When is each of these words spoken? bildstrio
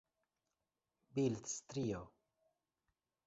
bildstrio 1.13 2.01